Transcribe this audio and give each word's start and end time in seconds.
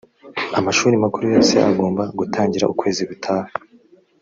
amashuri 0.59 0.95
makuru 1.03 1.25
yose 1.35 1.53
agomba 1.71 2.03
gutangira 2.19 2.69
ukwezi 2.73 3.01
gutaha 3.09 3.49